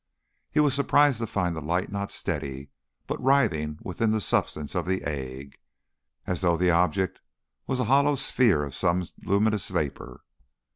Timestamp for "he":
0.49-0.59